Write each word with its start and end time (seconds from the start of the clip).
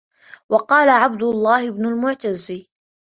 وَقَالَ 0.49 0.89
عَبْدُ 0.89 1.23
اللَّهِ 1.23 1.69
بْنُ 1.71 1.85
الْمُعْتَزِّ 1.85 2.65